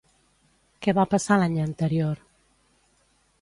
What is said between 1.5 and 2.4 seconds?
anterior?